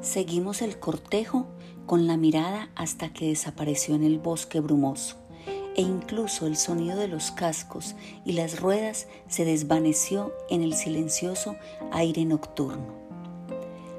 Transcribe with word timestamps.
Seguimos 0.00 0.62
el 0.62 0.78
cortejo 0.78 1.46
con 1.84 2.06
la 2.06 2.16
mirada 2.16 2.70
hasta 2.74 3.12
que 3.12 3.28
desapareció 3.28 3.94
en 3.94 4.02
el 4.02 4.18
bosque 4.18 4.60
brumoso 4.60 5.16
e 5.76 5.82
incluso 5.82 6.46
el 6.46 6.56
sonido 6.56 6.96
de 6.98 7.06
los 7.06 7.30
cascos 7.30 7.94
y 8.24 8.32
las 8.32 8.60
ruedas 8.60 9.08
se 9.28 9.44
desvaneció 9.44 10.32
en 10.48 10.62
el 10.62 10.72
silencioso 10.72 11.54
aire 11.92 12.24
nocturno. 12.24 12.94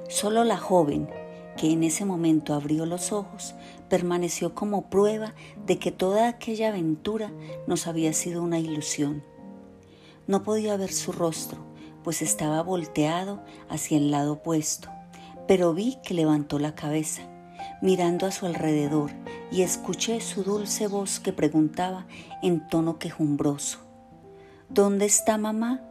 Solo 0.10 0.44
la 0.44 0.58
joven, 0.58 1.08
que 1.56 1.72
en 1.72 1.84
ese 1.84 2.04
momento 2.04 2.56
abrió 2.56 2.88
los 2.88 3.12
ojos, 3.12 3.54
permaneció 3.88 4.56
como 4.56 4.90
prueba 4.90 5.36
de 5.68 5.78
que 5.78 5.92
toda 5.92 6.28
aquella 6.28 6.70
aventura 6.70 7.32
nos 7.68 7.86
había 7.86 8.12
sido 8.14 8.42
una 8.42 8.58
ilusión. 8.58 9.24
No 10.26 10.42
podía 10.42 10.78
ver 10.78 10.92
su 10.92 11.12
rostro, 11.12 11.60
pues 12.04 12.24
estaba 12.24 12.64
volteado 12.64 13.44
hacia 13.70 13.98
el 13.98 14.10
lado 14.10 14.34
opuesto, 14.34 14.90
pero 15.48 15.74
vi 15.74 15.98
que 16.04 16.14
levantó 16.14 16.60
la 16.60 16.76
cabeza, 16.76 17.24
mirando 17.82 18.26
a 18.26 18.32
su 18.32 18.46
alrededor, 18.46 19.12
y 19.52 19.64
escuché 19.64 20.22
su 20.22 20.44
dulce 20.44 20.88
voz 20.88 21.20
que 21.20 21.34
preguntaba 21.34 22.08
en 22.42 22.68
tono 22.68 23.00
quejumbroso, 23.00 23.80
¿Dónde 24.70 25.06
está 25.06 25.38
mamá? 25.38 25.82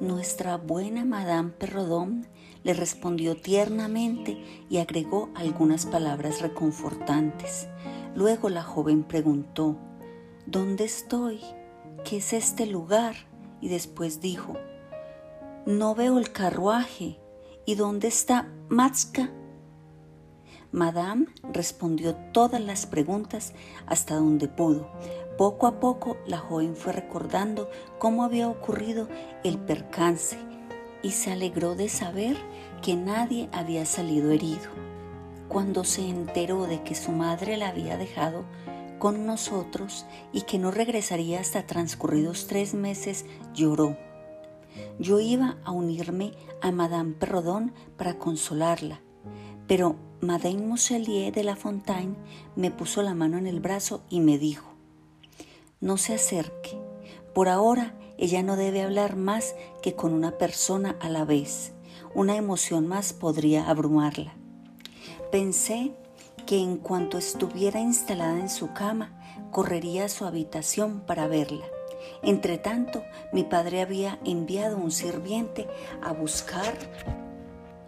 Nuestra 0.00 0.56
buena 0.56 1.04
Madame 1.04 1.50
Perrodón 1.50 2.26
le 2.64 2.74
respondió 2.74 3.36
tiernamente 3.36 4.36
y 4.68 4.78
agregó 4.78 5.30
algunas 5.36 5.86
palabras 5.86 6.40
reconfortantes. 6.40 7.68
Luego 8.16 8.48
la 8.48 8.64
joven 8.64 9.04
preguntó, 9.04 9.76
¿Dónde 10.44 10.84
estoy? 10.84 11.40
¿Qué 12.04 12.16
es 12.16 12.32
este 12.32 12.66
lugar? 12.66 13.14
Y 13.60 13.68
después 13.68 14.20
dijo, 14.20 14.54
No 15.64 15.94
veo 15.94 16.18
el 16.18 16.32
carruaje. 16.32 17.20
¿Y 17.68 17.74
dónde 17.74 18.08
está 18.08 18.48
Matska? 18.70 19.28
Madame 20.72 21.26
respondió 21.52 22.14
todas 22.32 22.62
las 22.62 22.86
preguntas 22.86 23.52
hasta 23.84 24.14
donde 24.14 24.48
pudo. 24.48 24.90
Poco 25.36 25.66
a 25.66 25.78
poco 25.78 26.16
la 26.26 26.38
joven 26.38 26.74
fue 26.74 26.94
recordando 26.94 27.68
cómo 27.98 28.24
había 28.24 28.48
ocurrido 28.48 29.06
el 29.44 29.58
percance 29.58 30.38
y 31.02 31.10
se 31.10 31.30
alegró 31.30 31.74
de 31.74 31.90
saber 31.90 32.38
que 32.80 32.96
nadie 32.96 33.50
había 33.52 33.84
salido 33.84 34.30
herido. 34.30 34.70
Cuando 35.48 35.84
se 35.84 36.08
enteró 36.08 36.66
de 36.66 36.82
que 36.82 36.94
su 36.94 37.12
madre 37.12 37.58
la 37.58 37.68
había 37.68 37.98
dejado 37.98 38.46
con 38.98 39.26
nosotros 39.26 40.06
y 40.32 40.40
que 40.40 40.58
no 40.58 40.70
regresaría 40.70 41.40
hasta 41.40 41.66
transcurridos 41.66 42.46
tres 42.46 42.72
meses, 42.72 43.26
lloró. 43.52 44.07
Yo 44.98 45.20
iba 45.20 45.56
a 45.64 45.72
unirme 45.72 46.32
a 46.60 46.70
Madame 46.72 47.14
Perrodón 47.14 47.72
para 47.96 48.18
consolarla, 48.18 49.00
pero 49.66 49.96
Madame 50.20 50.66
Mousselier 50.66 51.32
de 51.32 51.44
la 51.44 51.56
Fontaine 51.56 52.16
me 52.56 52.70
puso 52.70 53.02
la 53.02 53.14
mano 53.14 53.38
en 53.38 53.46
el 53.46 53.60
brazo 53.60 54.02
y 54.08 54.20
me 54.20 54.38
dijo, 54.38 54.66
no 55.80 55.96
se 55.96 56.14
acerque, 56.14 56.76
por 57.34 57.48
ahora 57.48 57.94
ella 58.18 58.42
no 58.42 58.56
debe 58.56 58.82
hablar 58.82 59.14
más 59.14 59.54
que 59.80 59.94
con 59.94 60.12
una 60.12 60.38
persona 60.38 60.96
a 61.00 61.08
la 61.08 61.24
vez. 61.24 61.72
Una 62.14 62.36
emoción 62.36 62.88
más 62.88 63.12
podría 63.12 63.68
abrumarla. 63.68 64.34
Pensé 65.30 65.92
que 66.46 66.58
en 66.58 66.78
cuanto 66.78 67.16
estuviera 67.18 67.80
instalada 67.80 68.40
en 68.40 68.48
su 68.48 68.72
cama, 68.72 69.20
correría 69.52 70.06
a 70.06 70.08
su 70.08 70.24
habitación 70.24 71.00
para 71.06 71.28
verla. 71.28 71.64
Entretanto, 72.22 73.02
mi 73.32 73.44
padre 73.44 73.80
había 73.80 74.18
enviado 74.24 74.76
un 74.76 74.90
sirviente 74.90 75.66
a 76.02 76.12
buscar 76.12 76.74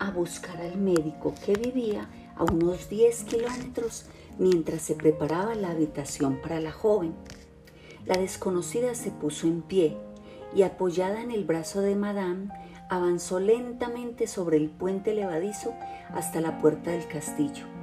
a 0.01 0.11
buscar 0.11 0.61
al 0.63 0.79
médico 0.79 1.35
que 1.45 1.53
vivía 1.53 2.09
a 2.35 2.45
unos 2.45 2.89
10 2.89 3.25
kilómetros 3.25 4.07
mientras 4.39 4.81
se 4.81 4.95
preparaba 4.95 5.55
la 5.55 5.71
habitación 5.71 6.41
para 6.41 6.59
la 6.59 6.73
joven. 6.73 7.15
La 8.07 8.17
desconocida 8.17 8.95
se 8.95 9.11
puso 9.11 9.47
en 9.47 9.61
pie 9.61 9.97
y 10.55 10.63
apoyada 10.63 11.21
en 11.21 11.31
el 11.31 11.45
brazo 11.45 11.83
de 11.83 11.95
Madame, 11.95 12.49
avanzó 12.89 13.41
lentamente 13.41 14.27
sobre 14.27 14.57
el 14.57 14.71
puente 14.71 15.15
levadizo 15.15 15.75
hasta 16.15 16.41
la 16.41 16.59
puerta 16.59 16.91
del 16.91 17.07
castillo. 17.07 17.80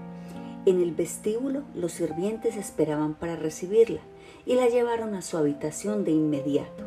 En 0.68 0.82
el 0.82 0.94
vestíbulo 0.94 1.64
los 1.74 1.94
sirvientes 1.94 2.58
esperaban 2.58 3.14
para 3.14 3.38
recibirla 3.38 4.02
y 4.46 4.56
la 4.56 4.68
llevaron 4.68 5.16
a 5.16 5.22
su 5.22 5.38
habitación 5.38 6.04
de 6.04 6.12
inmediato. 6.12 6.84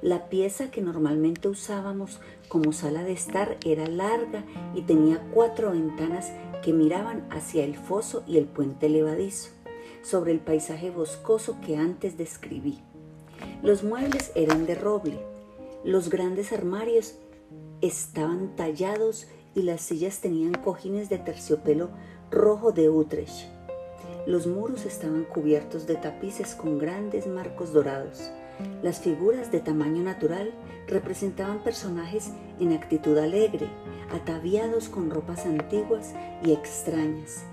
La 0.00 0.30
pieza 0.30 0.70
que 0.70 0.80
normalmente 0.80 1.48
usábamos 1.48 2.22
como 2.48 2.72
sala 2.72 3.02
de 3.02 3.12
estar 3.12 3.58
era 3.62 3.86
larga 3.88 4.42
y 4.74 4.80
tenía 4.80 5.20
cuatro 5.34 5.72
ventanas 5.72 6.32
que 6.62 6.72
miraban 6.72 7.28
hacia 7.30 7.62
el 7.62 7.76
foso 7.76 8.24
y 8.26 8.38
el 8.38 8.46
puente 8.46 8.88
levadizo, 8.88 9.50
sobre 10.02 10.32
el 10.32 10.40
paisaje 10.40 10.88
boscoso 10.88 11.58
que 11.60 11.76
antes 11.76 12.16
describí. 12.16 12.80
Los 13.62 13.84
muebles 13.84 14.32
eran 14.34 14.64
de 14.64 14.76
roble, 14.76 15.18
los 15.84 16.08
grandes 16.08 16.54
armarios 16.54 17.16
estaban 17.82 18.56
tallados 18.56 19.26
y 19.54 19.60
las 19.60 19.82
sillas 19.82 20.20
tenían 20.20 20.54
cojines 20.54 21.10
de 21.10 21.18
terciopelo 21.18 21.90
rojo 22.34 22.72
de 22.72 22.90
Utrecht. 22.90 23.46
Los 24.26 24.48
muros 24.48 24.86
estaban 24.86 25.22
cubiertos 25.24 25.86
de 25.86 25.94
tapices 25.94 26.56
con 26.56 26.78
grandes 26.78 27.28
marcos 27.28 27.72
dorados. 27.72 28.28
Las 28.82 28.98
figuras 28.98 29.52
de 29.52 29.60
tamaño 29.60 30.02
natural 30.02 30.52
representaban 30.88 31.62
personajes 31.62 32.32
en 32.58 32.72
actitud 32.72 33.16
alegre, 33.18 33.68
ataviados 34.12 34.88
con 34.88 35.10
ropas 35.10 35.46
antiguas 35.46 36.12
y 36.44 36.52
extrañas, 36.52 37.44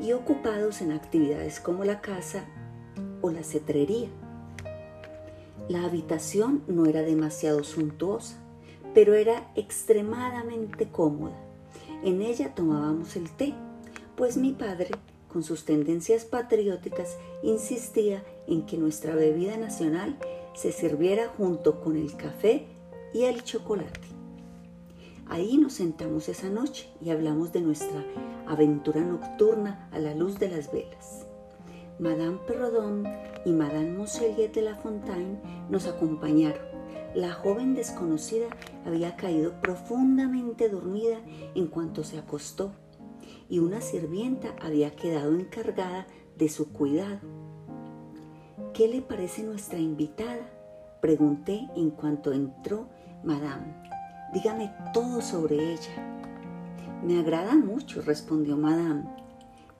y 0.00 0.12
ocupados 0.12 0.82
en 0.82 0.92
actividades 0.92 1.58
como 1.58 1.84
la 1.84 2.00
caza 2.00 2.44
o 3.22 3.30
la 3.32 3.42
cetrería. 3.42 4.08
La 5.68 5.84
habitación 5.84 6.62
no 6.68 6.86
era 6.86 7.02
demasiado 7.02 7.64
suntuosa, 7.64 8.36
pero 8.94 9.14
era 9.14 9.50
extremadamente 9.56 10.88
cómoda. 10.92 11.36
En 12.04 12.22
ella 12.22 12.54
tomábamos 12.54 13.16
el 13.16 13.30
té, 13.30 13.54
pues 14.16 14.36
mi 14.36 14.52
padre, 14.52 14.90
con 15.30 15.42
sus 15.42 15.64
tendencias 15.64 16.24
patrióticas, 16.24 17.18
insistía 17.42 18.24
en 18.46 18.64
que 18.64 18.78
nuestra 18.78 19.14
bebida 19.14 19.56
nacional 19.56 20.16
se 20.54 20.72
sirviera 20.72 21.28
junto 21.36 21.80
con 21.80 21.96
el 21.96 22.16
café 22.16 22.66
y 23.12 23.24
el 23.24 23.44
chocolate. 23.44 24.00
Ahí 25.28 25.58
nos 25.58 25.74
sentamos 25.74 26.28
esa 26.28 26.48
noche 26.48 26.88
y 27.00 27.10
hablamos 27.10 27.52
de 27.52 27.60
nuestra 27.60 28.04
aventura 28.46 29.00
nocturna 29.02 29.88
a 29.92 29.98
la 29.98 30.14
luz 30.14 30.38
de 30.38 30.48
las 30.48 30.72
velas. 30.72 31.26
Madame 31.98 32.38
Perrodon 32.46 33.04
y 33.44 33.50
Madame 33.50 33.90
Monselier 33.90 34.52
de 34.52 34.62
la 34.62 34.76
Fontaine 34.76 35.40
nos 35.68 35.86
acompañaron. 35.86 36.64
La 37.14 37.32
joven 37.32 37.74
desconocida 37.74 38.46
había 38.84 39.16
caído 39.16 39.60
profundamente 39.60 40.68
dormida 40.68 41.18
en 41.54 41.66
cuanto 41.66 42.04
se 42.04 42.18
acostó 42.18 42.72
y 43.48 43.58
una 43.58 43.80
sirvienta 43.80 44.54
había 44.60 44.94
quedado 44.94 45.34
encargada 45.34 46.06
de 46.36 46.48
su 46.48 46.72
cuidado. 46.72 47.20
¿Qué 48.74 48.88
le 48.88 49.02
parece 49.02 49.42
nuestra 49.42 49.78
invitada? 49.78 50.50
Pregunté 51.00 51.68
en 51.76 51.90
cuanto 51.90 52.32
entró 52.32 52.88
Madame. 53.24 53.74
Dígame 54.32 54.72
todo 54.92 55.20
sobre 55.22 55.72
ella. 55.72 57.00
Me 57.04 57.18
agrada 57.18 57.54
mucho, 57.54 58.02
respondió 58.02 58.56
Madame 58.56 59.04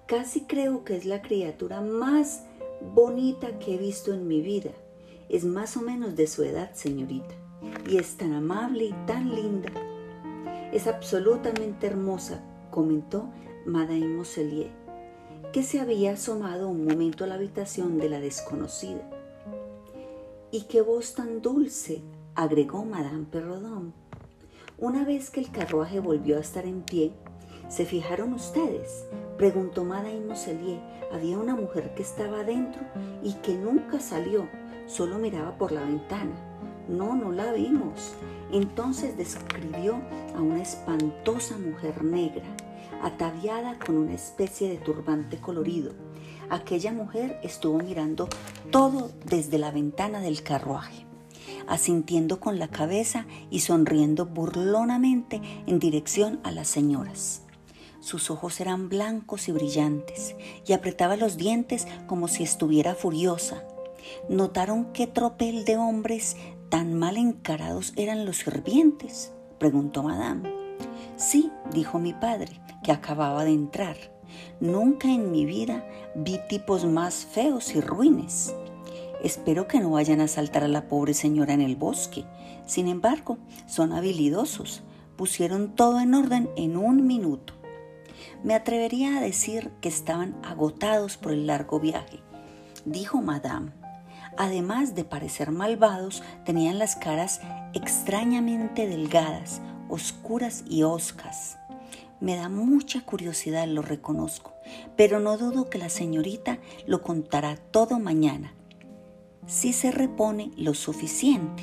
Casi 0.06 0.43
creo 0.43 0.84
que 0.84 0.97
es 0.97 1.04
la 1.04 1.21
criatura 1.21 1.81
más 1.81 2.44
bonita 2.94 3.59
que 3.59 3.75
he 3.75 3.78
visto 3.78 4.15
en 4.15 4.28
mi 4.28 4.41
vida. 4.41 4.71
Es 5.28 5.44
más 5.44 5.77
o 5.77 5.83
menos 5.83 6.15
de 6.15 6.28
su 6.28 6.44
edad, 6.44 6.72
señorita, 6.75 7.34
y 7.91 7.97
es 7.97 8.16
tan 8.16 8.33
amable 8.33 8.84
y 8.84 8.95
tan 9.07 9.34
linda. 9.34 9.69
Es 10.72 10.86
absolutamente 10.86 11.89
hermosa, 11.89 12.41
comentó 12.71 13.28
Madame 13.66 14.07
Moselier, 14.07 14.71
que 15.53 15.65
se 15.65 15.80
había 15.80 16.13
asomado 16.13 16.68
un 16.68 16.84
momento 16.84 17.24
a 17.24 17.27
la 17.27 17.34
habitación 17.34 17.98
de 17.98 18.09
la 18.09 18.21
desconocida. 18.21 19.03
Y 20.53 20.66
qué 20.66 20.83
voz 20.83 21.15
tan 21.16 21.42
dulce, 21.42 22.01
agregó 22.36 22.84
Madame 22.84 23.27
Perrodon. 23.28 23.92
Una 24.78 25.04
vez 25.04 25.30
que 25.30 25.41
el 25.41 25.51
carruaje 25.51 25.98
volvió 25.98 26.36
a 26.36 26.42
estar 26.42 26.65
en 26.65 26.83
pie, 26.83 27.13
¿se 27.68 27.84
fijaron 27.84 28.34
ustedes? 28.34 29.04
Preguntó 29.36 29.84
Madame 29.84 30.21
Moselier. 30.21 30.80
Había 31.12 31.36
una 31.36 31.57
mujer 31.57 31.92
que 31.97 32.03
estaba 32.03 32.42
adentro 32.42 32.83
y 33.24 33.33
que 33.34 33.57
nunca 33.57 33.98
salió, 33.98 34.48
solo 34.86 35.19
miraba 35.19 35.59
por 35.59 35.72
la 35.72 35.83
ventana. 35.83 36.36
No, 36.89 37.16
no 37.16 37.33
la 37.33 37.53
vimos. 37.53 38.15
Entonces 38.53 39.16
describió 39.16 39.97
a 40.36 40.41
una 40.41 40.62
espantosa 40.62 41.59
mujer 41.59 42.04
negra, 42.04 42.45
ataviada 43.03 43.78
con 43.78 43.97
una 43.97 44.15
especie 44.15 44.68
de 44.68 44.78
turbante 44.78 45.38
colorido. 45.38 45.92
Aquella 46.50 46.92
mujer 46.92 47.38
estuvo 47.42 47.78
mirando 47.78 48.28
todo 48.71 49.10
desde 49.24 49.59
la 49.59 49.71
ventana 49.71 50.21
del 50.21 50.42
carruaje, 50.42 51.06
asintiendo 51.66 52.41
con 52.41 52.59
la 52.59 52.68
cabeza 52.68 53.27
y 53.50 53.60
sonriendo 53.60 54.27
burlonamente 54.27 55.41
en 55.66 55.78
dirección 55.78 56.41
a 56.44 56.53
las 56.53 56.68
señoras. 56.68 57.42
Sus 58.00 58.30
ojos 58.30 58.60
eran 58.60 58.88
blancos 58.88 59.48
y 59.48 59.53
brillantes 59.53 60.36
y 60.65 60.72
apretaba 60.72 61.16
los 61.16 61.36
dientes 61.36 61.88
como 62.06 62.28
si 62.28 62.44
estuviera 62.44 62.94
furiosa. 62.94 63.65
¿Notaron 64.28 64.92
qué 64.92 65.09
tropel 65.09 65.65
de 65.65 65.77
hombres 65.77 66.36
tan 66.68 66.94
mal 66.94 67.16
encarados 67.16 67.92
eran 67.97 68.24
los 68.24 68.38
sirvientes? 68.38 69.33
preguntó 69.59 70.04
Madame. 70.04 70.66
Sí, 71.17 71.51
dijo 71.73 71.99
mi 71.99 72.13
padre, 72.13 72.61
que 72.83 72.93
acababa 72.93 73.45
de 73.45 73.53
entrar. 73.53 73.97
Nunca 74.61 75.09
en 75.09 75.31
mi 75.31 75.45
vida 75.45 75.87
vi 76.15 76.39
tipos 76.49 76.84
más 76.84 77.27
feos 77.27 77.75
y 77.75 77.81
ruines. 77.81 78.55
Espero 79.23 79.67
que 79.67 79.81
no 79.81 79.91
vayan 79.91 80.21
a 80.21 80.28
saltar 80.28 80.65
a 80.65 80.69
la 80.69 80.89
pobre 80.89 81.15
señora 81.15 81.55
en 81.55 81.63
el 81.63 81.77
bosque. 81.77 82.25
Sin 82.67 82.87
embargo, 82.89 83.39
son 83.67 83.93
habilidosos. 83.93 84.83
Pusieron 85.17 85.75
todo 85.75 86.01
en 86.01 86.15
orden 86.15 86.51
en 86.57 86.77
un 86.77 87.07
minuto. 87.07 87.55
Me 88.43 88.55
atrevería 88.55 89.17
a 89.17 89.21
decir 89.21 89.72
que 89.81 89.89
estaban 89.89 90.37
agotados 90.45 91.17
por 91.17 91.33
el 91.33 91.47
largo 91.47 91.81
viaje, 91.81 92.21
dijo 92.84 93.22
Madame. 93.22 93.72
Además 94.37 94.95
de 94.95 95.05
parecer 95.05 95.51
malvados, 95.51 96.22
tenían 96.45 96.79
las 96.79 96.97
caras 96.97 97.41
extrañamente 97.72 98.87
delgadas, 98.87 99.63
oscuras 99.88 100.65
y 100.68 100.83
hoscas. 100.83 101.59
Me 102.21 102.36
da 102.36 102.48
mucha 102.48 103.04
curiosidad, 103.04 103.66
lo 103.66 103.83
reconozco, 103.83 104.54
pero 104.97 105.21
no 105.21 105.36
dudo 105.36 105.68
que 105.68 105.78
la 105.78 105.88
señorita 105.88 106.59
lo 106.86 107.03
contará 107.03 107.56
todo 107.56 107.98
mañana, 107.98 108.54
si 109.47 109.72
se 109.72 109.91
repone 109.91 110.50
lo 110.56 110.74
suficiente. 110.74 111.62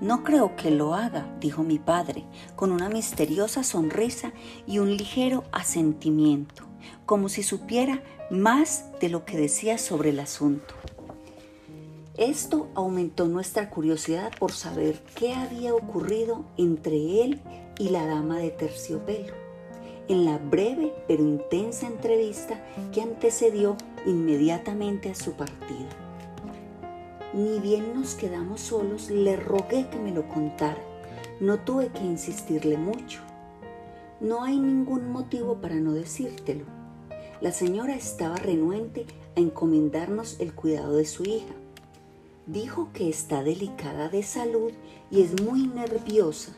No 0.00 0.24
creo 0.24 0.56
que 0.56 0.70
lo 0.70 0.94
haga, 0.94 1.34
dijo 1.40 1.62
mi 1.62 1.78
padre, 1.78 2.24
con 2.56 2.72
una 2.72 2.88
misteriosa 2.88 3.62
sonrisa 3.62 4.32
y 4.66 4.80
un 4.80 4.96
ligero 4.96 5.44
asentimiento, 5.52 6.64
como 7.06 7.28
si 7.28 7.42
supiera 7.42 8.02
más 8.30 8.90
de 9.00 9.08
lo 9.08 9.24
que 9.24 9.36
decía 9.36 9.78
sobre 9.78 10.10
el 10.10 10.20
asunto. 10.20 10.74
Esto 12.16 12.68
aumentó 12.74 13.26
nuestra 13.26 13.70
curiosidad 13.70 14.32
por 14.38 14.52
saber 14.52 15.00
qué 15.14 15.34
había 15.34 15.74
ocurrido 15.74 16.44
entre 16.56 17.22
él 17.22 17.40
y 17.78 17.88
la 17.88 18.06
dama 18.06 18.38
de 18.38 18.50
terciopelo 18.50 19.44
en 20.08 20.24
la 20.24 20.38
breve 20.38 20.92
pero 21.08 21.22
intensa 21.22 21.86
entrevista 21.86 22.62
que 22.92 23.02
antecedió 23.02 23.76
inmediatamente 24.06 25.10
a 25.10 25.14
su 25.14 25.32
partida. 25.32 25.88
Ni 27.32 27.58
bien 27.58 27.94
nos 27.94 28.14
quedamos 28.14 28.60
solos, 28.60 29.10
le 29.10 29.36
rogué 29.36 29.88
que 29.88 29.98
me 29.98 30.12
lo 30.12 30.28
contara. 30.28 30.80
No 31.40 31.58
tuve 31.58 31.88
que 31.88 32.04
insistirle 32.04 32.76
mucho. 32.76 33.20
No 34.20 34.44
hay 34.44 34.58
ningún 34.58 35.10
motivo 35.10 35.60
para 35.60 35.74
no 35.74 35.92
decírtelo. 35.92 36.64
La 37.40 37.50
señora 37.50 37.96
estaba 37.96 38.36
renuente 38.36 39.06
a 39.36 39.40
encomendarnos 39.40 40.38
el 40.38 40.54
cuidado 40.54 40.96
de 40.96 41.06
su 41.06 41.24
hija. 41.24 41.54
Dijo 42.46 42.90
que 42.92 43.08
está 43.08 43.42
delicada 43.42 44.10
de 44.10 44.22
salud 44.22 44.72
y 45.10 45.22
es 45.22 45.40
muy 45.40 45.66
nerviosa. 45.66 46.52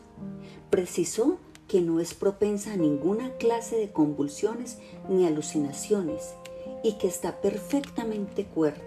Precisó 0.69 1.39
que 1.69 1.81
no 1.81 2.01
es 2.01 2.13
propensa 2.13 2.73
a 2.73 2.77
ninguna 2.77 3.31
clase 3.37 3.77
de 3.77 3.93
convulsiones 3.93 4.79
ni 5.09 5.27
alucinaciones 5.27 6.35
y 6.83 6.95
que 6.95 7.07
está 7.07 7.41
perfectamente 7.41 8.47
cuerda. 8.47 8.83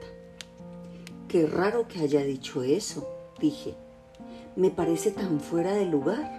Qué 1.29 1.47
raro 1.47 1.87
que 1.87 1.99
haya 1.99 2.23
dicho 2.23 2.63
eso, 2.63 3.07
dije. 3.39 3.75
Me 4.57 4.69
parece 4.69 5.11
tan 5.11 5.39
fuera 5.39 5.73
de 5.73 5.85
lugar. 5.85 6.37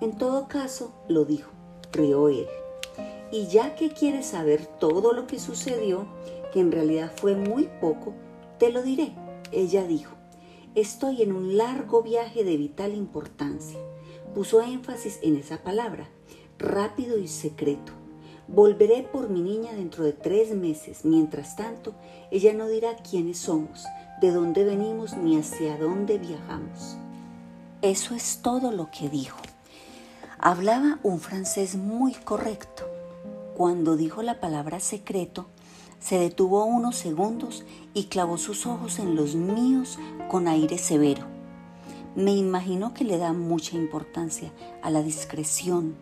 En 0.00 0.16
todo 0.16 0.48
caso, 0.48 0.92
lo 1.08 1.26
dijo, 1.26 1.50
rió 1.92 2.28
él. 2.28 2.46
Y 3.30 3.48
ya 3.48 3.74
que 3.74 3.90
quieres 3.90 4.26
saber 4.26 4.64
todo 4.64 5.12
lo 5.12 5.26
que 5.26 5.38
sucedió, 5.38 6.06
que 6.52 6.60
en 6.60 6.72
realidad 6.72 7.12
fue 7.14 7.34
muy 7.34 7.68
poco, 7.80 8.14
te 8.58 8.70
lo 8.70 8.82
diré. 8.82 9.12
Ella 9.52 9.86
dijo, 9.86 10.14
estoy 10.74 11.22
en 11.22 11.32
un 11.32 11.56
largo 11.56 12.02
viaje 12.02 12.42
de 12.42 12.56
vital 12.56 12.94
importancia. 12.94 13.78
Puso 14.34 14.62
énfasis 14.62 15.18
en 15.22 15.36
esa 15.36 15.62
palabra, 15.62 16.08
rápido 16.58 17.18
y 17.18 17.28
secreto. 17.28 17.92
Volveré 18.48 19.02
por 19.02 19.28
mi 19.28 19.42
niña 19.42 19.72
dentro 19.72 20.04
de 20.04 20.12
tres 20.12 20.54
meses. 20.54 21.04
Mientras 21.04 21.56
tanto, 21.56 21.94
ella 22.30 22.54
no 22.54 22.68
dirá 22.68 22.96
quiénes 22.96 23.38
somos, 23.38 23.84
de 24.20 24.30
dónde 24.30 24.64
venimos 24.64 25.16
ni 25.16 25.36
hacia 25.36 25.76
dónde 25.76 26.18
viajamos. 26.18 26.96
Eso 27.82 28.14
es 28.14 28.40
todo 28.42 28.72
lo 28.72 28.90
que 28.90 29.08
dijo. 29.08 29.38
Hablaba 30.38 30.98
un 31.02 31.20
francés 31.20 31.76
muy 31.76 32.14
correcto. 32.14 32.84
Cuando 33.54 33.96
dijo 33.96 34.22
la 34.22 34.40
palabra 34.40 34.80
secreto, 34.80 35.46
se 36.02 36.18
detuvo 36.18 36.64
unos 36.64 36.96
segundos 36.96 37.64
y 37.94 38.04
clavó 38.04 38.36
sus 38.36 38.66
ojos 38.66 38.98
en 38.98 39.14
los 39.14 39.34
míos 39.34 39.98
con 40.28 40.48
aire 40.48 40.78
severo. 40.78 41.26
Me 42.16 42.32
imagino 42.32 42.92
que 42.92 43.04
le 43.04 43.18
da 43.18 43.32
mucha 43.32 43.76
importancia 43.76 44.52
a 44.82 44.90
la 44.90 45.02
discreción. 45.02 45.94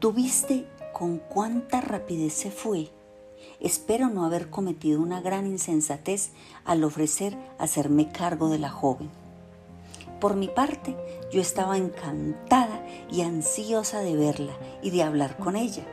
¿Tuviste 0.00 0.66
con 0.92 1.18
cuánta 1.18 1.80
rapidez 1.80 2.32
se 2.32 2.50
fue? 2.50 2.90
Espero 3.60 4.08
no 4.08 4.24
haber 4.24 4.50
cometido 4.50 5.00
una 5.00 5.20
gran 5.20 5.46
insensatez 5.46 6.30
al 6.64 6.82
ofrecer 6.82 7.36
hacerme 7.58 8.10
cargo 8.10 8.48
de 8.48 8.58
la 8.58 8.70
joven. 8.70 9.08
Por 10.18 10.34
mi 10.34 10.48
parte, 10.48 10.96
yo 11.32 11.40
estaba 11.40 11.76
encantada 11.76 12.84
y 13.10 13.22
ansiosa 13.22 14.00
de 14.00 14.16
verla 14.16 14.52
y 14.82 14.90
de 14.90 15.02
hablar 15.02 15.36
con 15.36 15.56
ella. 15.56 15.84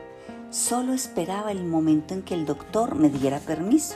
Solo 0.50 0.94
esperaba 0.94 1.52
el 1.52 1.64
momento 1.64 2.12
en 2.12 2.22
que 2.22 2.34
el 2.34 2.44
doctor 2.44 2.96
me 2.96 3.08
diera 3.08 3.38
permiso. 3.38 3.94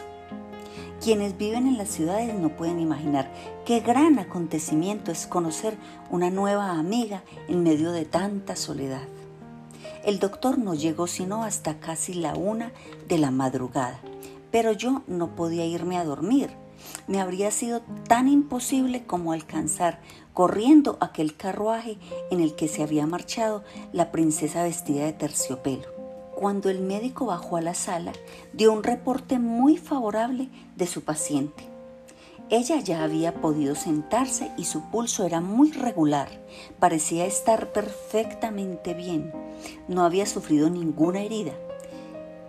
Quienes 1.03 1.37
viven 1.37 1.67
en 1.67 1.77
las 1.77 1.89
ciudades 1.89 2.33
no 2.33 2.51
pueden 2.51 2.79
imaginar 2.79 3.29
qué 3.67 3.81
gran 3.81 4.21
acontecimiento 4.21 5.11
es 5.11 5.27
conocer 5.27 5.77
una 6.11 6.31
nueva 6.31 6.71
amiga 6.79 7.25
en 7.49 7.65
medio 7.65 7.91
de 7.91 8.05
tanta 8.05 8.55
soledad. 8.55 9.03
El 10.05 10.21
doctor 10.21 10.57
no 10.59 10.75
llegó 10.75 11.09
sino 11.09 11.43
hasta 11.43 11.81
casi 11.81 12.15
la 12.15 12.37
una 12.37 12.71
de 13.09 13.19
la 13.19 13.33
madrugada, 13.33 13.99
pero 14.53 14.71
yo 14.71 15.03
no 15.09 15.35
podía 15.35 15.67
irme 15.67 15.99
a 15.99 16.05
dormir. 16.05 16.51
Me 17.09 17.21
habría 17.21 17.51
sido 17.51 17.83
tan 18.07 18.29
imposible 18.29 19.05
como 19.07 19.33
alcanzar 19.33 20.01
corriendo 20.33 20.99
aquel 21.01 21.37
carruaje 21.37 21.99
en 22.31 22.39
el 22.39 22.55
que 22.55 22.69
se 22.69 22.85
había 22.85 23.09
marchado 23.09 23.65
la 23.93 24.13
princesa 24.13 24.63
vestida 24.63 25.05
de 25.05 25.15
terciopelo. 25.15 25.94
Cuando 26.37 26.69
el 26.69 26.81
médico 26.81 27.27
bajó 27.27 27.57
a 27.57 27.61
la 27.61 27.75
sala, 27.75 28.13
dio 28.53 28.73
un 28.73 28.83
reporte 28.83 29.39
muy 29.39 29.77
favorable 29.77 30.49
de 30.77 30.87
su 30.87 31.03
paciente. 31.03 31.75
Ella 32.51 32.81
ya 32.81 33.03
había 33.03 33.35
podido 33.35 33.75
sentarse 33.75 34.51
y 34.59 34.65
su 34.65 34.83
pulso 34.91 35.25
era 35.25 35.41
muy 35.41 35.73
regular. 35.73 36.29
Parecía 36.79 37.25
estar 37.25 37.73
perfectamente 37.73 38.95
bien. 38.95 39.33
No 39.89 40.05
había 40.05 40.27
sufrido 40.27 40.69
ninguna 40.69 41.23
herida. 41.23 41.53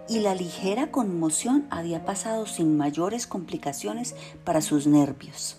Y 0.10 0.20
la 0.20 0.36
ligera 0.36 0.92
conmoción 0.92 1.66
había 1.70 2.06
pasado 2.06 2.46
sin 2.46 2.76
mayores 2.78 3.26
complicaciones 3.28 4.16
para 4.44 4.62
sus 4.62 4.86
nervios. 4.86 5.58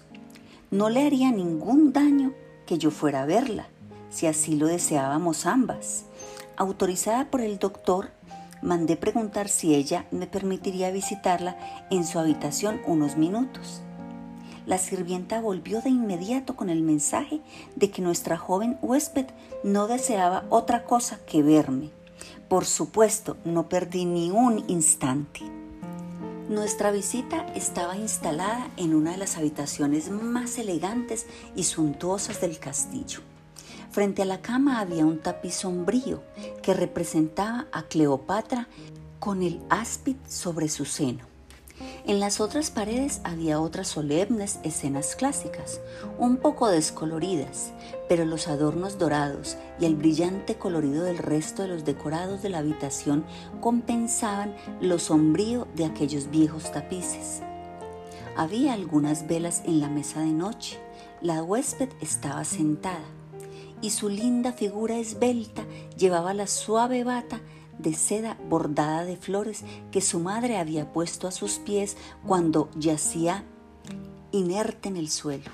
No 0.70 0.90
le 0.90 1.06
haría 1.06 1.30
ningún 1.30 1.92
daño 1.92 2.32
que 2.66 2.76
yo 2.76 2.90
fuera 2.90 3.22
a 3.22 3.26
verla, 3.26 3.68
si 4.10 4.26
así 4.26 4.56
lo 4.56 4.66
deseábamos 4.66 5.46
ambas. 5.46 6.05
Autorizada 6.58 7.30
por 7.30 7.42
el 7.42 7.58
doctor, 7.58 8.10
mandé 8.62 8.96
preguntar 8.96 9.48
si 9.48 9.74
ella 9.74 10.06
me 10.10 10.26
permitiría 10.26 10.90
visitarla 10.90 11.58
en 11.90 12.06
su 12.06 12.18
habitación 12.18 12.80
unos 12.86 13.18
minutos. 13.18 13.82
La 14.64 14.78
sirvienta 14.78 15.40
volvió 15.42 15.82
de 15.82 15.90
inmediato 15.90 16.56
con 16.56 16.70
el 16.70 16.80
mensaje 16.80 17.42
de 17.76 17.90
que 17.90 18.00
nuestra 18.00 18.38
joven 18.38 18.78
huésped 18.80 19.26
no 19.64 19.86
deseaba 19.86 20.44
otra 20.48 20.84
cosa 20.84 21.18
que 21.26 21.42
verme. 21.42 21.90
Por 22.48 22.64
supuesto, 22.64 23.36
no 23.44 23.68
perdí 23.68 24.06
ni 24.06 24.30
un 24.30 24.64
instante. 24.66 25.42
Nuestra 26.48 26.90
visita 26.90 27.44
estaba 27.54 27.96
instalada 27.96 28.70
en 28.78 28.94
una 28.94 29.10
de 29.12 29.18
las 29.18 29.36
habitaciones 29.36 30.10
más 30.10 30.56
elegantes 30.56 31.26
y 31.54 31.64
suntuosas 31.64 32.40
del 32.40 32.58
castillo. 32.58 33.20
Frente 33.96 34.20
a 34.20 34.26
la 34.26 34.42
cama 34.42 34.80
había 34.80 35.06
un 35.06 35.20
tapiz 35.20 35.54
sombrío 35.54 36.22
que 36.62 36.74
representaba 36.74 37.66
a 37.72 37.84
Cleopatra 37.84 38.68
con 39.18 39.42
el 39.42 39.62
áspid 39.70 40.16
sobre 40.28 40.68
su 40.68 40.84
seno. 40.84 41.24
En 42.04 42.20
las 42.20 42.38
otras 42.38 42.70
paredes 42.70 43.22
había 43.24 43.58
otras 43.58 43.88
solemnes 43.88 44.58
escenas 44.64 45.16
clásicas, 45.16 45.80
un 46.18 46.36
poco 46.36 46.68
descoloridas, 46.68 47.72
pero 48.06 48.26
los 48.26 48.48
adornos 48.48 48.98
dorados 48.98 49.56
y 49.80 49.86
el 49.86 49.96
brillante 49.96 50.56
colorido 50.56 51.04
del 51.04 51.16
resto 51.16 51.62
de 51.62 51.68
los 51.68 51.86
decorados 51.86 52.42
de 52.42 52.50
la 52.50 52.58
habitación 52.58 53.24
compensaban 53.62 54.54
lo 54.78 54.98
sombrío 54.98 55.68
de 55.74 55.86
aquellos 55.86 56.30
viejos 56.30 56.70
tapices. 56.70 57.40
Había 58.36 58.74
algunas 58.74 59.26
velas 59.26 59.62
en 59.64 59.80
la 59.80 59.88
mesa 59.88 60.20
de 60.20 60.32
noche. 60.34 60.78
La 61.22 61.42
huésped 61.42 61.88
estaba 62.02 62.44
sentada 62.44 63.00
y 63.82 63.90
su 63.90 64.08
linda 64.08 64.52
figura 64.52 64.96
esbelta 64.96 65.64
llevaba 65.96 66.34
la 66.34 66.46
suave 66.46 67.04
bata 67.04 67.40
de 67.78 67.94
seda 67.94 68.38
bordada 68.48 69.04
de 69.04 69.16
flores 69.16 69.64
que 69.90 70.00
su 70.00 70.20
madre 70.20 70.56
había 70.56 70.92
puesto 70.92 71.28
a 71.28 71.32
sus 71.32 71.58
pies 71.58 71.96
cuando 72.26 72.70
yacía 72.76 73.44
inerte 74.32 74.88
en 74.88 74.96
el 74.96 75.10
suelo. 75.10 75.50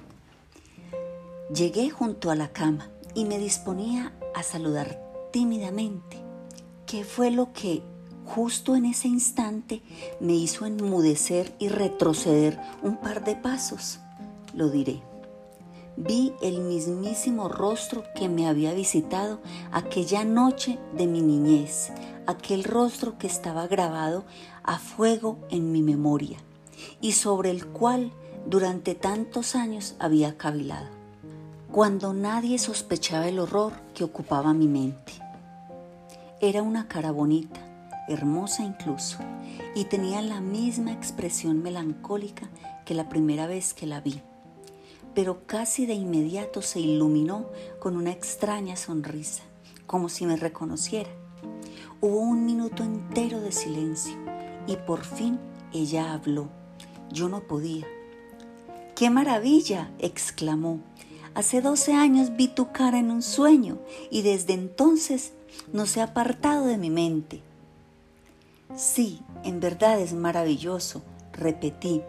Llegué 1.52 1.91
junto 1.91 2.31
a 2.31 2.37
la 2.37 2.52
cama 2.52 2.88
y 3.14 3.25
me 3.25 3.38
disponía 3.38 4.14
a 4.35 4.43
saludar 4.43 5.02
tímidamente. 5.33 6.19
¿Qué 6.87 7.05
fue 7.05 7.31
lo 7.31 7.52
que 7.52 7.83
justo 8.25 8.76
en 8.76 8.85
ese 8.85 9.09
instante 9.09 9.83
me 10.21 10.35
hizo 10.35 10.64
enmudecer 10.67 11.55
y 11.59 11.69
retroceder 11.69 12.59
un 12.83 12.97
par 12.97 13.25
de 13.25 13.37
pasos? 13.37 13.99
Lo 14.55 14.71
diré. 14.71 15.02
Vi 15.96 16.32
el 16.40 16.61
mismísimo 16.61 17.50
rostro 17.50 18.02
que 18.14 18.30
me 18.30 18.49
había 18.49 18.72
visitado 18.72 19.40
aquella 19.72 20.25
noche 20.25 20.78
de 20.96 21.06
mi 21.06 21.20
niñez, 21.20 21.92
aquel 22.26 22.64
rostro 22.64 23.18
que 23.18 23.26
estaba 23.26 23.66
grabado 23.66 24.25
a 24.62 24.78
fuego 24.78 25.38
en 25.50 25.70
mi 25.70 25.82
memoria 25.82 26.38
y 27.02 27.12
sobre 27.12 27.50
el 27.50 27.66
cual 27.66 28.11
durante 28.46 28.94
tantos 28.94 29.54
años 29.54 29.94
había 29.99 30.38
cavilado, 30.38 30.88
cuando 31.70 32.14
nadie 32.14 32.58
sospechaba 32.58 33.28
el 33.28 33.38
horror 33.38 33.75
que 33.94 34.04
ocupaba 34.04 34.54
mi 34.54 34.68
mente. 34.68 35.12
Era 36.40 36.62
una 36.62 36.88
cara 36.88 37.12
bonita, 37.12 37.61
hermosa 38.08 38.64
incluso, 38.64 39.18
y 39.75 39.84
tenía 39.84 40.22
la 40.22 40.40
misma 40.40 40.90
expresión 40.92 41.62
melancólica 41.62 42.49
que 42.87 42.94
la 42.94 43.11
primera 43.11 43.46
vez 43.46 43.75
que 43.75 43.87
la 43.87 44.00
vi 44.00 44.22
pero 45.14 45.47
casi 45.47 45.87
de 45.87 45.95
inmediato 45.95 46.62
se 46.62 46.81
iluminó 46.81 47.47
con 47.78 47.97
una 47.97 48.11
extraña 48.11 48.76
sonrisa, 48.76 49.42
como 49.87 50.09
si 50.09 50.26
me 50.26 50.37
reconociera. 50.37 51.11
Hubo 52.00 52.19
un 52.19 52.45
minuto 52.47 52.83
entero 52.83 53.40
de 53.40 53.52
silencio 53.52 54.16
y 54.66 54.76
por 54.76 55.04
fin 55.04 55.38
ella 55.73 56.12
habló. 56.12 56.49
Yo 57.12 57.28
no 57.28 57.40
podía. 57.40 57.87
¡Qué 58.95 59.11
maravilla! 59.11 59.90
exclamó. 59.99 60.81
Hace 61.35 61.62
doce 61.62 61.95
años 61.95 62.37
vi 62.37 62.49
tu 62.49 62.73
cara 62.73 62.99
en 62.99 63.11
un 63.11 63.23
sueño 63.23 63.78
y 64.11 64.23
desde 64.23 64.52
entonces 64.52 65.33
no 65.73 65.87
se 65.87 66.00
ha 66.00 66.04
apartado 66.04 66.66
de 66.66 66.76
mi 66.76 66.90
mente. 66.90 67.42
Sí, 68.76 69.21
en 69.45 69.61
verdad 69.61 70.00
es 70.00 70.12
maravilloso, 70.12 71.02
repetí, 71.33 72.02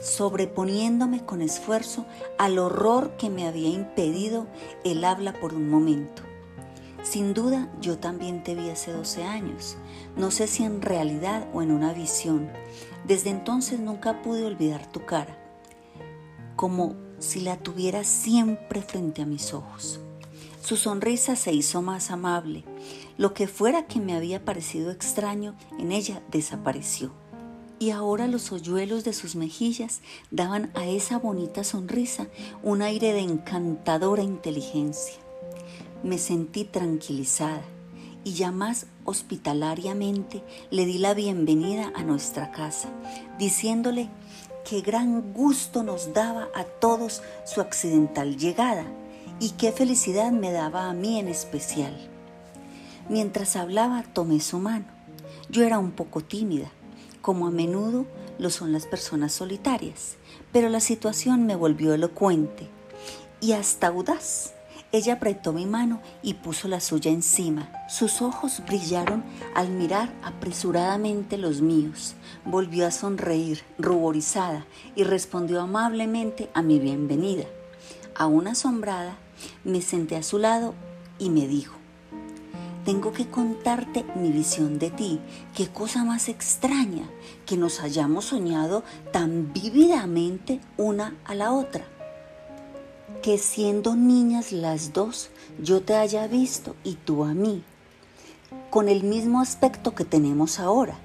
sobreponiéndome 0.00 1.24
con 1.24 1.42
esfuerzo 1.42 2.06
al 2.38 2.58
horror 2.58 3.16
que 3.16 3.30
me 3.30 3.46
había 3.46 3.68
impedido 3.68 4.46
el 4.84 5.04
habla 5.04 5.34
por 5.34 5.54
un 5.54 5.68
momento. 5.68 6.22
Sin 7.02 7.32
duda, 7.32 7.70
yo 7.80 7.98
también 7.98 8.42
te 8.42 8.54
vi 8.54 8.70
hace 8.70 8.92
12 8.92 9.24
años, 9.24 9.76
no 10.16 10.30
sé 10.30 10.46
si 10.46 10.64
en 10.64 10.82
realidad 10.82 11.48
o 11.52 11.62
en 11.62 11.70
una 11.70 11.92
visión. 11.92 12.50
Desde 13.06 13.30
entonces 13.30 13.80
nunca 13.80 14.22
pude 14.22 14.44
olvidar 14.44 14.90
tu 14.90 15.04
cara, 15.04 15.38
como 16.56 16.94
si 17.18 17.40
la 17.40 17.56
tuviera 17.56 18.04
siempre 18.04 18.82
frente 18.82 19.22
a 19.22 19.26
mis 19.26 19.54
ojos. 19.54 20.00
Su 20.62 20.76
sonrisa 20.76 21.36
se 21.36 21.52
hizo 21.52 21.80
más 21.80 22.10
amable. 22.10 22.64
Lo 23.16 23.32
que 23.32 23.48
fuera 23.48 23.86
que 23.86 23.98
me 23.98 24.14
había 24.14 24.44
parecido 24.44 24.90
extraño 24.90 25.56
en 25.78 25.90
ella 25.92 26.22
desapareció 26.30 27.12
y 27.80 27.92
ahora 27.92 28.28
los 28.28 28.52
hoyuelos 28.52 29.04
de 29.04 29.14
sus 29.14 29.36
mejillas 29.36 30.02
daban 30.30 30.70
a 30.74 30.86
esa 30.86 31.18
bonita 31.18 31.64
sonrisa 31.64 32.26
un 32.62 32.82
aire 32.82 33.14
de 33.14 33.20
encantadora 33.20 34.22
inteligencia. 34.22 35.14
Me 36.04 36.18
sentí 36.18 36.64
tranquilizada 36.64 37.62
y 38.22 38.34
ya 38.34 38.52
más 38.52 38.84
hospitalariamente 39.06 40.44
le 40.70 40.84
di 40.84 40.98
la 40.98 41.14
bienvenida 41.14 41.90
a 41.94 42.02
nuestra 42.02 42.52
casa, 42.52 42.90
diciéndole 43.38 44.10
qué 44.68 44.82
gran 44.82 45.32
gusto 45.32 45.82
nos 45.82 46.12
daba 46.12 46.48
a 46.54 46.64
todos 46.64 47.22
su 47.46 47.62
accidental 47.62 48.36
llegada 48.36 48.84
y 49.40 49.52
qué 49.52 49.72
felicidad 49.72 50.32
me 50.32 50.52
daba 50.52 50.90
a 50.90 50.92
mí 50.92 51.18
en 51.18 51.28
especial. 51.28 51.96
Mientras 53.08 53.56
hablaba 53.56 54.04
tomé 54.12 54.40
su 54.40 54.58
mano. 54.58 54.84
Yo 55.48 55.64
era 55.64 55.78
un 55.78 55.92
poco 55.92 56.20
tímida 56.20 56.70
como 57.20 57.46
a 57.46 57.50
menudo 57.50 58.06
lo 58.38 58.50
son 58.50 58.72
las 58.72 58.86
personas 58.86 59.32
solitarias, 59.32 60.16
pero 60.52 60.68
la 60.68 60.80
situación 60.80 61.46
me 61.46 61.56
volvió 61.56 61.94
elocuente 61.94 62.68
y 63.40 63.52
hasta 63.52 63.88
audaz. 63.88 64.54
Ella 64.92 65.14
apretó 65.14 65.52
mi 65.52 65.66
mano 65.66 66.00
y 66.20 66.34
puso 66.34 66.66
la 66.66 66.80
suya 66.80 67.12
encima. 67.12 67.70
Sus 67.88 68.22
ojos 68.22 68.60
brillaron 68.66 69.22
al 69.54 69.70
mirar 69.70 70.12
apresuradamente 70.24 71.38
los 71.38 71.60
míos. 71.60 72.14
Volvió 72.44 72.88
a 72.88 72.90
sonreír, 72.90 73.62
ruborizada, 73.78 74.66
y 74.96 75.04
respondió 75.04 75.60
amablemente 75.60 76.50
a 76.54 76.62
mi 76.62 76.80
bienvenida. 76.80 77.44
Aún 78.16 78.48
asombrada, 78.48 79.16
me 79.62 79.80
senté 79.80 80.16
a 80.16 80.24
su 80.24 80.38
lado 80.38 80.74
y 81.20 81.30
me 81.30 81.46
dijo, 81.46 81.79
tengo 82.84 83.12
que 83.12 83.28
contarte 83.28 84.04
mi 84.14 84.30
visión 84.30 84.78
de 84.78 84.90
ti. 84.90 85.20
Qué 85.54 85.68
cosa 85.68 86.04
más 86.04 86.28
extraña 86.28 87.08
que 87.46 87.56
nos 87.56 87.80
hayamos 87.80 88.26
soñado 88.26 88.82
tan 89.12 89.52
vívidamente 89.52 90.60
una 90.76 91.14
a 91.24 91.34
la 91.34 91.52
otra. 91.52 91.84
Que 93.22 93.38
siendo 93.38 93.96
niñas 93.96 94.52
las 94.52 94.92
dos, 94.92 95.30
yo 95.62 95.82
te 95.82 95.94
haya 95.94 96.26
visto 96.26 96.74
y 96.84 96.94
tú 96.94 97.24
a 97.24 97.34
mí, 97.34 97.62
con 98.70 98.88
el 98.88 99.02
mismo 99.02 99.40
aspecto 99.40 99.94
que 99.94 100.04
tenemos 100.04 100.58
ahora. 100.58 100.98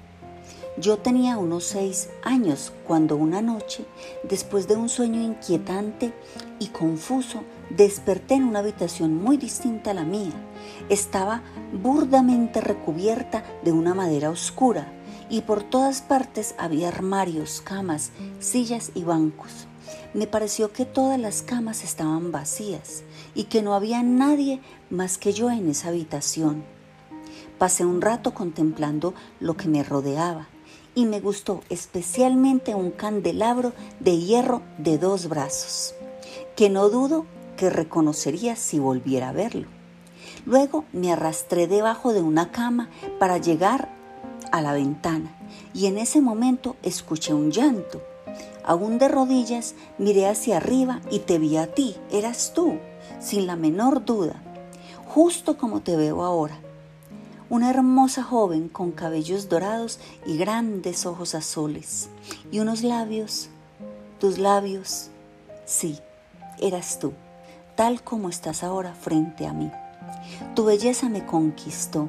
Yo 0.78 0.98
tenía 0.98 1.38
unos 1.38 1.64
seis 1.64 2.10
años 2.22 2.72
cuando 2.86 3.16
una 3.16 3.40
noche, 3.40 3.86
después 4.22 4.68
de 4.68 4.76
un 4.76 4.88
sueño 4.88 5.22
inquietante 5.22 6.12
y 6.58 6.68
confuso, 6.68 7.42
desperté 7.70 8.34
en 8.34 8.44
una 8.44 8.58
habitación 8.58 9.14
muy 9.14 9.38
distinta 9.38 9.92
a 9.92 9.94
la 9.94 10.04
mía 10.04 10.34
estaba 10.88 11.42
burdamente 11.72 12.60
recubierta 12.60 13.44
de 13.64 13.72
una 13.72 13.94
madera 13.94 14.30
oscura 14.30 14.92
y 15.28 15.42
por 15.42 15.62
todas 15.62 16.02
partes 16.02 16.54
había 16.58 16.88
armarios, 16.88 17.60
camas, 17.60 18.12
sillas 18.38 18.92
y 18.94 19.02
bancos. 19.02 19.66
Me 20.14 20.26
pareció 20.26 20.72
que 20.72 20.84
todas 20.84 21.18
las 21.18 21.42
camas 21.42 21.84
estaban 21.84 22.32
vacías 22.32 23.02
y 23.34 23.44
que 23.44 23.62
no 23.62 23.74
había 23.74 24.02
nadie 24.02 24.60
más 24.90 25.18
que 25.18 25.32
yo 25.32 25.50
en 25.50 25.68
esa 25.68 25.88
habitación. 25.88 26.64
Pasé 27.58 27.84
un 27.84 28.00
rato 28.00 28.34
contemplando 28.34 29.14
lo 29.40 29.56
que 29.56 29.68
me 29.68 29.82
rodeaba 29.82 30.48
y 30.96 31.04
me 31.04 31.20
gustó 31.20 31.60
especialmente 31.68 32.74
un 32.74 32.90
candelabro 32.90 33.74
de 34.00 34.18
hierro 34.18 34.62
de 34.78 34.98
dos 34.98 35.28
brazos, 35.28 35.94
que 36.56 36.70
no 36.70 36.88
dudo 36.88 37.26
que 37.56 37.70
reconocería 37.70 38.56
si 38.56 38.78
volviera 38.80 39.28
a 39.28 39.32
verlo. 39.32 39.68
Luego 40.46 40.84
me 40.92 41.12
arrastré 41.12 41.66
debajo 41.68 42.14
de 42.14 42.22
una 42.22 42.50
cama 42.50 42.88
para 43.20 43.36
llegar 43.36 43.90
a 44.52 44.62
la 44.62 44.72
ventana 44.72 45.36
y 45.74 45.86
en 45.86 45.98
ese 45.98 46.22
momento 46.22 46.76
escuché 46.82 47.34
un 47.34 47.50
llanto. 47.50 48.02
Aún 48.64 48.98
de 48.98 49.08
rodillas 49.08 49.74
miré 49.98 50.26
hacia 50.26 50.56
arriba 50.56 51.02
y 51.10 51.20
te 51.20 51.38
vi 51.38 51.58
a 51.58 51.72
ti, 51.74 51.94
eras 52.10 52.52
tú, 52.54 52.78
sin 53.20 53.46
la 53.46 53.56
menor 53.56 54.04
duda, 54.04 54.42
justo 55.06 55.58
como 55.58 55.82
te 55.82 55.94
veo 55.94 56.24
ahora. 56.24 56.58
Una 57.48 57.70
hermosa 57.70 58.24
joven 58.24 58.68
con 58.68 58.90
cabellos 58.90 59.48
dorados 59.48 60.00
y 60.26 60.36
grandes 60.36 61.06
ojos 61.06 61.36
azules 61.36 62.08
y 62.50 62.58
unos 62.58 62.82
labios, 62.82 63.50
tus 64.18 64.38
labios, 64.38 65.10
sí, 65.64 65.96
eras 66.58 66.98
tú, 66.98 67.12
tal 67.76 68.02
como 68.02 68.30
estás 68.30 68.64
ahora 68.64 68.94
frente 68.94 69.46
a 69.46 69.52
mí. 69.52 69.70
Tu 70.56 70.64
belleza 70.64 71.08
me 71.08 71.24
conquistó. 71.24 72.08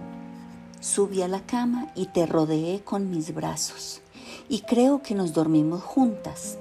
Subí 0.80 1.22
a 1.22 1.28
la 1.28 1.42
cama 1.42 1.92
y 1.94 2.08
te 2.08 2.26
rodeé 2.26 2.82
con 2.84 3.12
mis 3.12 3.34
brazos. 3.34 4.02
Y 4.50 4.62
creo 4.62 5.04
que 5.04 5.14
nos 5.14 5.34
dormimos 5.34 5.84
juntas. 5.84 6.58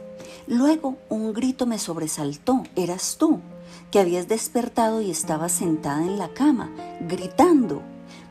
Luego 0.47 0.97
un 1.09 1.33
grito 1.33 1.65
me 1.65 1.79
sobresaltó. 1.79 2.63
Eras 2.77 3.17
tú, 3.19 3.41
que 3.91 4.01
habías 4.01 4.29
despertado 4.29 5.01
y 5.01 5.11
estabas 5.11 5.53
sentada 5.53 6.03
en 6.03 6.19
la 6.19 6.29
cama, 6.35 6.71
gritando. 7.01 7.83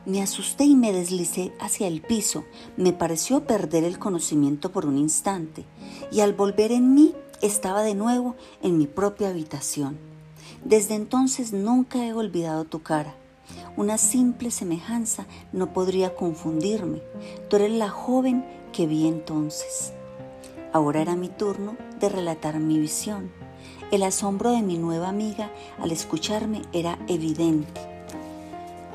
Me 0.06 0.22
asusté 0.22 0.62
y 0.62 0.76
me 0.76 0.92
deslicé 0.92 1.52
hacia 1.58 1.88
el 1.88 2.00
piso. 2.00 2.44
Me 2.76 2.92
pareció 2.92 3.44
perder 3.44 3.82
el 3.82 3.98
conocimiento 3.98 4.70
por 4.70 4.86
un 4.86 4.98
instante. 4.98 5.64
Y 6.12 6.20
al 6.20 6.32
volver 6.32 6.70
en 6.70 6.94
mí, 6.94 7.12
estaba 7.42 7.82
de 7.82 7.96
nuevo 7.96 8.36
en 8.62 8.78
mi 8.78 8.86
propia 8.86 9.30
habitación. 9.30 9.98
Desde 10.64 10.94
entonces 10.94 11.52
nunca 11.52 12.06
he 12.06 12.12
olvidado 12.12 12.64
tu 12.64 12.82
cara. 12.82 13.16
Una 13.76 13.98
simple 13.98 14.52
semejanza 14.52 15.26
no 15.52 15.72
podría 15.72 16.14
confundirme. 16.14 17.02
Tú 17.50 17.56
eres 17.56 17.72
la 17.72 17.88
joven 17.88 18.44
que 18.72 18.86
vi 18.86 19.08
entonces. 19.08 19.92
Ahora 20.72 21.02
era 21.02 21.16
mi 21.16 21.28
turno 21.28 21.76
de 21.98 22.08
relatar 22.08 22.60
mi 22.60 22.78
visión. 22.78 23.32
El 23.90 24.04
asombro 24.04 24.52
de 24.52 24.62
mi 24.62 24.78
nueva 24.78 25.08
amiga 25.08 25.50
al 25.80 25.90
escucharme 25.90 26.62
era 26.72 26.96
evidente. 27.08 27.95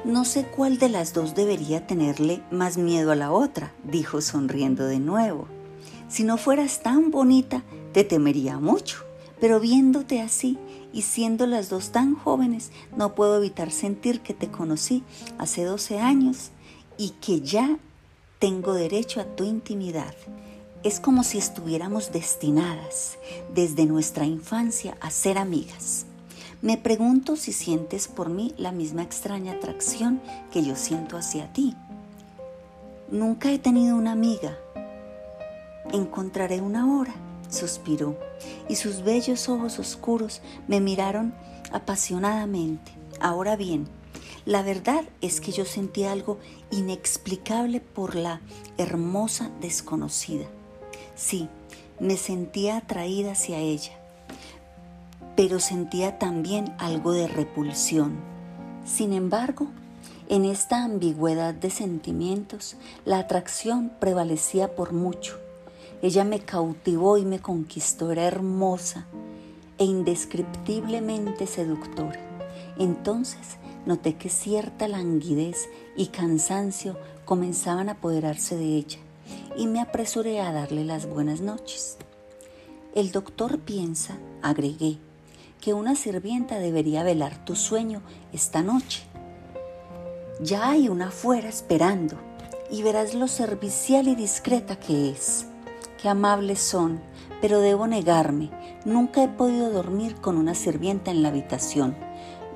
No 0.03 0.25
sé 0.25 0.45
cuál 0.45 0.79
de 0.79 0.89
las 0.89 1.13
dos 1.13 1.35
debería 1.35 1.85
tenerle 1.85 2.41
más 2.49 2.75
miedo 2.75 3.11
a 3.11 3.15
la 3.15 3.31
otra, 3.31 3.71
dijo 3.83 4.21
sonriendo 4.21 4.85
de 4.85 4.99
nuevo. 4.99 5.47
Si 6.09 6.23
no 6.23 6.37
fueras 6.37 6.81
tan 6.81 7.11
bonita, 7.11 7.61
te 7.93 8.03
temería 8.03 8.57
mucho, 8.57 9.05
pero 9.39 9.59
viéndote 9.59 10.19
así 10.19 10.57
y 10.91 11.03
siendo 11.03 11.45
las 11.45 11.69
dos 11.69 11.91
tan 11.91 12.15
jóvenes, 12.15 12.71
no 12.97 13.13
puedo 13.13 13.37
evitar 13.37 13.69
sentir 13.69 14.21
que 14.21 14.33
te 14.33 14.49
conocí 14.49 15.03
hace 15.37 15.65
12 15.65 15.99
años 15.99 16.49
y 16.97 17.11
que 17.21 17.41
ya 17.41 17.77
tengo 18.39 18.73
derecho 18.73 19.21
a 19.21 19.25
tu 19.25 19.43
intimidad. 19.43 20.15
Es 20.83 20.99
como 20.99 21.23
si 21.23 21.37
estuviéramos 21.37 22.11
destinadas 22.11 23.19
desde 23.53 23.85
nuestra 23.85 24.25
infancia 24.25 24.97
a 24.99 25.11
ser 25.11 25.37
amigas. 25.37 26.07
Me 26.61 26.77
pregunto 26.77 27.37
si 27.37 27.53
sientes 27.53 28.07
por 28.07 28.29
mí 28.29 28.53
la 28.55 28.71
misma 28.71 29.01
extraña 29.01 29.53
atracción 29.53 30.21
que 30.51 30.63
yo 30.63 30.75
siento 30.75 31.17
hacia 31.17 31.51
ti. 31.51 31.75
Nunca 33.09 33.51
he 33.51 33.57
tenido 33.57 33.95
una 33.95 34.11
amiga. 34.11 34.55
Encontraré 35.91 36.61
una 36.61 36.95
hora, 36.95 37.15
suspiró, 37.49 38.15
y 38.69 38.75
sus 38.75 39.01
bellos 39.01 39.49
ojos 39.49 39.79
oscuros 39.79 40.43
me 40.67 40.79
miraron 40.79 41.33
apasionadamente. 41.71 42.91
Ahora 43.19 43.55
bien, 43.55 43.87
la 44.45 44.61
verdad 44.61 45.03
es 45.21 45.41
que 45.41 45.51
yo 45.51 45.65
sentí 45.65 46.03
algo 46.03 46.37
inexplicable 46.69 47.81
por 47.81 48.13
la 48.13 48.39
hermosa 48.77 49.49
desconocida. 49.61 50.45
Sí, 51.15 51.49
me 51.99 52.17
sentía 52.17 52.77
atraída 52.77 53.31
hacia 53.31 53.57
ella 53.57 54.00
pero 55.35 55.59
sentía 55.59 56.19
también 56.19 56.73
algo 56.77 57.13
de 57.13 57.27
repulsión. 57.27 58.19
Sin 58.85 59.13
embargo, 59.13 59.67
en 60.29 60.45
esta 60.45 60.83
ambigüedad 60.83 61.53
de 61.53 61.69
sentimientos, 61.69 62.75
la 63.05 63.19
atracción 63.19 63.91
prevalecía 63.99 64.75
por 64.75 64.93
mucho. 64.93 65.37
Ella 66.01 66.23
me 66.23 66.39
cautivó 66.39 67.17
y 67.17 67.25
me 67.25 67.39
conquistó, 67.39 68.11
era 68.11 68.23
hermosa 68.23 69.05
e 69.77 69.85
indescriptiblemente 69.85 71.47
seductora. 71.47 72.19
Entonces 72.77 73.57
noté 73.85 74.15
que 74.15 74.29
cierta 74.29 74.87
languidez 74.87 75.67
y 75.95 76.07
cansancio 76.07 76.97
comenzaban 77.25 77.89
a 77.89 77.93
apoderarse 77.93 78.55
de 78.55 78.77
ella 78.77 78.99
y 79.57 79.67
me 79.67 79.81
apresuré 79.81 80.39
a 80.39 80.51
darle 80.51 80.85
las 80.85 81.07
buenas 81.07 81.41
noches. 81.41 81.97
El 82.95 83.11
doctor 83.11 83.59
piensa, 83.59 84.17
agregué, 84.41 84.97
que 85.61 85.73
una 85.73 85.95
sirvienta 85.95 86.57
debería 86.57 87.03
velar 87.03 87.45
tu 87.45 87.55
sueño 87.55 88.01
esta 88.33 88.63
noche. 88.63 89.03
Ya 90.41 90.71
hay 90.71 90.89
una 90.89 91.09
afuera 91.09 91.47
esperando 91.47 92.17
y 92.71 92.81
verás 92.81 93.13
lo 93.13 93.27
servicial 93.27 94.07
y 94.07 94.15
discreta 94.15 94.77
que 94.77 95.11
es. 95.11 95.45
Qué 96.01 96.09
amables 96.09 96.59
son, 96.59 96.99
pero 97.41 97.59
debo 97.59 97.85
negarme, 97.85 98.49
nunca 98.85 99.23
he 99.23 99.27
podido 99.27 99.69
dormir 99.69 100.15
con 100.15 100.37
una 100.37 100.55
sirvienta 100.55 101.11
en 101.11 101.21
la 101.21 101.29
habitación. 101.29 101.95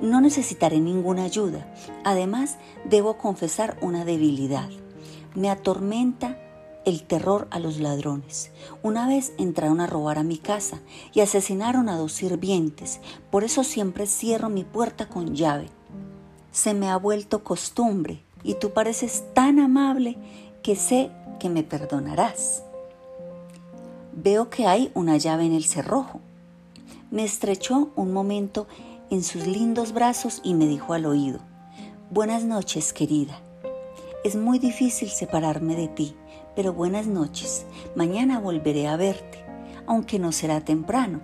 No 0.02 0.20
necesitaré 0.20 0.80
ninguna 0.80 1.22
ayuda. 1.22 1.72
Además, 2.04 2.58
debo 2.84 3.16
confesar 3.18 3.78
una 3.80 4.04
debilidad. 4.04 4.68
Me 5.34 5.48
atormenta 5.48 6.38
el 6.86 7.02
terror 7.02 7.48
a 7.50 7.58
los 7.58 7.78
ladrones. 7.80 8.52
Una 8.82 9.06
vez 9.08 9.32
entraron 9.38 9.80
a 9.80 9.88
robar 9.88 10.18
a 10.18 10.22
mi 10.22 10.38
casa 10.38 10.80
y 11.12 11.20
asesinaron 11.20 11.88
a 11.88 11.96
dos 11.96 12.12
sirvientes, 12.12 13.00
por 13.30 13.44
eso 13.44 13.64
siempre 13.64 14.06
cierro 14.06 14.48
mi 14.48 14.64
puerta 14.64 15.08
con 15.08 15.34
llave. 15.34 15.68
Se 16.52 16.72
me 16.72 16.88
ha 16.88 16.96
vuelto 16.96 17.42
costumbre 17.44 18.22
y 18.44 18.54
tú 18.54 18.70
pareces 18.70 19.24
tan 19.34 19.58
amable 19.58 20.16
que 20.62 20.76
sé 20.76 21.10
que 21.40 21.50
me 21.50 21.64
perdonarás. 21.64 22.62
Veo 24.12 24.48
que 24.48 24.66
hay 24.66 24.90
una 24.94 25.16
llave 25.16 25.44
en 25.44 25.52
el 25.52 25.64
cerrojo. 25.64 26.20
Me 27.10 27.24
estrechó 27.24 27.90
un 27.96 28.12
momento 28.12 28.68
en 29.10 29.24
sus 29.24 29.46
lindos 29.46 29.92
brazos 29.92 30.40
y 30.44 30.54
me 30.54 30.66
dijo 30.66 30.94
al 30.94 31.04
oído, 31.06 31.40
Buenas 32.10 32.44
noches, 32.44 32.92
querida. 32.92 33.40
Es 34.24 34.36
muy 34.36 34.60
difícil 34.60 35.08
separarme 35.08 35.74
de 35.74 35.88
ti 35.88 36.16
pero 36.56 36.72
buenas 36.72 37.06
noches, 37.06 37.66
mañana 37.94 38.40
volveré 38.40 38.88
a 38.88 38.96
verte, 38.96 39.44
aunque 39.86 40.18
no 40.18 40.32
será 40.32 40.62
temprano. 40.62 41.20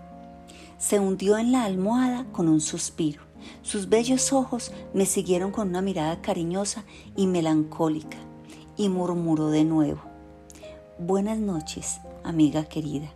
Se 0.76 1.00
hundió 1.00 1.38
en 1.38 1.52
la 1.52 1.64
almohada 1.64 2.26
con 2.32 2.48
un 2.48 2.60
suspiro. 2.60 3.22
Sus 3.62 3.88
bellos 3.88 4.32
ojos 4.32 4.72
me 4.92 5.06
siguieron 5.06 5.50
con 5.50 5.70
una 5.70 5.80
mirada 5.80 6.20
cariñosa 6.20 6.84
y 7.16 7.26
melancólica, 7.26 8.18
y 8.76 8.90
murmuró 8.90 9.48
de 9.48 9.64
nuevo, 9.64 10.02
Buenas 10.98 11.38
noches, 11.38 12.00
amiga 12.22 12.64
querida. 12.64 13.10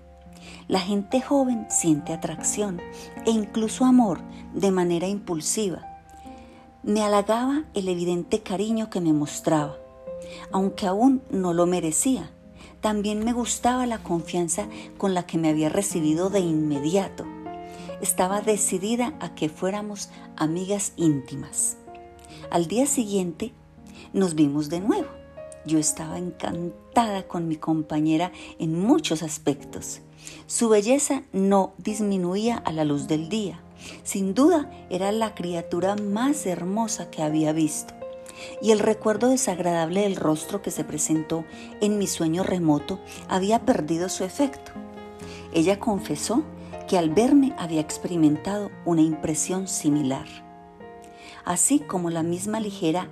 La 0.68 0.80
gente 0.80 1.20
joven 1.20 1.66
siente 1.68 2.14
atracción 2.14 2.80
e 3.26 3.30
incluso 3.30 3.84
amor 3.84 4.20
de 4.54 4.70
manera 4.70 5.06
impulsiva. 5.06 6.00
Me 6.82 7.02
halagaba 7.02 7.64
el 7.74 7.88
evidente 7.88 8.42
cariño 8.42 8.88
que 8.90 9.00
me 9.00 9.12
mostraba 9.12 9.76
aunque 10.52 10.86
aún 10.86 11.22
no 11.30 11.52
lo 11.52 11.66
merecía. 11.66 12.30
También 12.80 13.24
me 13.24 13.32
gustaba 13.32 13.86
la 13.86 14.02
confianza 14.02 14.68
con 14.98 15.14
la 15.14 15.26
que 15.26 15.38
me 15.38 15.48
había 15.48 15.68
recibido 15.68 16.30
de 16.30 16.40
inmediato. 16.40 17.24
Estaba 18.00 18.42
decidida 18.42 19.14
a 19.20 19.34
que 19.34 19.48
fuéramos 19.48 20.10
amigas 20.36 20.92
íntimas. 20.96 21.78
Al 22.50 22.66
día 22.66 22.86
siguiente 22.86 23.52
nos 24.12 24.34
vimos 24.34 24.68
de 24.68 24.80
nuevo. 24.80 25.08
Yo 25.64 25.78
estaba 25.78 26.18
encantada 26.18 27.26
con 27.26 27.48
mi 27.48 27.56
compañera 27.56 28.30
en 28.58 28.78
muchos 28.78 29.22
aspectos. 29.22 30.00
Su 30.46 30.68
belleza 30.68 31.22
no 31.32 31.72
disminuía 31.78 32.56
a 32.56 32.72
la 32.72 32.84
luz 32.84 33.08
del 33.08 33.28
día. 33.28 33.60
Sin 34.04 34.34
duda 34.34 34.70
era 34.90 35.10
la 35.12 35.34
criatura 35.34 35.96
más 35.96 36.46
hermosa 36.46 37.10
que 37.10 37.22
había 37.22 37.52
visto 37.52 37.94
y 38.60 38.70
el 38.70 38.78
recuerdo 38.78 39.28
desagradable 39.28 40.02
del 40.02 40.16
rostro 40.16 40.62
que 40.62 40.70
se 40.70 40.84
presentó 40.84 41.44
en 41.80 41.98
mi 41.98 42.06
sueño 42.06 42.42
remoto 42.42 43.00
había 43.28 43.64
perdido 43.64 44.08
su 44.08 44.24
efecto. 44.24 44.72
Ella 45.52 45.78
confesó 45.78 46.42
que 46.88 46.98
al 46.98 47.10
verme 47.10 47.54
había 47.58 47.80
experimentado 47.80 48.70
una 48.84 49.02
impresión 49.02 49.68
similar, 49.68 50.26
así 51.44 51.80
como 51.80 52.10
la 52.10 52.22
misma 52.22 52.60
ligera 52.60 53.08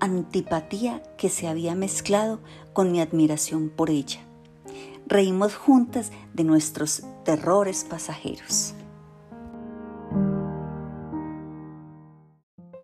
antipatía 0.00 1.02
que 1.16 1.28
se 1.28 1.48
había 1.48 1.74
mezclado 1.74 2.40
con 2.72 2.92
mi 2.92 3.00
admiración 3.00 3.70
por 3.70 3.90
ella. 3.90 4.20
Reímos 5.06 5.54
juntas 5.54 6.12
de 6.32 6.44
nuestros 6.44 7.02
terrores 7.24 7.84
pasajeros. 7.84 8.74